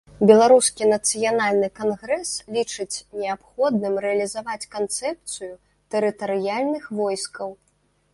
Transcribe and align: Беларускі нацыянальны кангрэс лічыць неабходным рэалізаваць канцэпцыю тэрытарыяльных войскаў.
Беларускі 0.29 0.85
нацыянальны 0.91 1.67
кангрэс 1.79 2.31
лічыць 2.55 3.03
неабходным 3.23 3.93
рэалізаваць 4.05 4.69
канцэпцыю 4.77 5.51
тэрытарыяльных 5.97 6.89
войскаў. 7.03 7.49